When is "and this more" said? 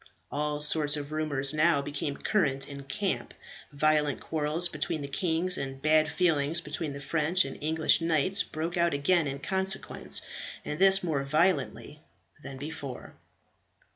10.65-11.23